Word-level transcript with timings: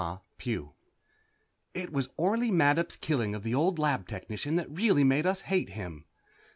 Harris_ 0.39 0.73
It 1.75 1.93
was 1.93 2.09
Orley 2.17 2.49
Mattup's 2.49 2.95
killing 2.95 3.35
of 3.35 3.43
the 3.43 3.53
old 3.53 3.77
lab 3.77 4.07
technician 4.07 4.55
that 4.55 4.67
really 4.75 5.03
made 5.03 5.27
us 5.27 5.41
hate 5.41 5.69
him. 5.77 6.05